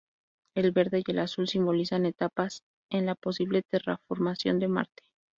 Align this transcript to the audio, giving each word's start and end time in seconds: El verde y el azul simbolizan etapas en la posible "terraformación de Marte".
El 0.55 0.71
verde 0.71 1.03
y 1.05 1.11
el 1.11 1.19
azul 1.19 1.47
simbolizan 1.47 2.07
etapas 2.07 2.63
en 2.89 3.05
la 3.05 3.13
posible 3.13 3.61
"terraformación 3.61 4.57
de 4.57 4.67
Marte". 4.67 5.03